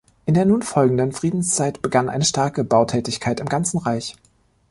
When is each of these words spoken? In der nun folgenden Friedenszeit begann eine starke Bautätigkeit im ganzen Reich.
In 0.25 0.33
der 0.33 0.45
nun 0.45 0.63
folgenden 0.63 1.11
Friedenszeit 1.11 1.83
begann 1.83 2.09
eine 2.09 2.25
starke 2.25 2.63
Bautätigkeit 2.63 3.39
im 3.39 3.47
ganzen 3.47 3.77
Reich. 3.77 4.15